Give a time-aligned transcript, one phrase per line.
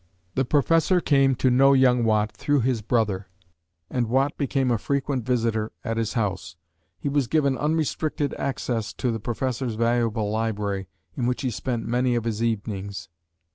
[0.33, 3.27] The Professor came to know young Watt through his brother,
[3.87, 6.55] and Watt became a frequent visitor at his house.
[6.97, 12.15] He was given unrestricted access to the Professor's valuable library, in which he spent many
[12.15, 13.09] of his evenings.